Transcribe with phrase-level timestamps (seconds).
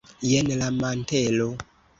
[0.29, 1.47] jen la mantelo!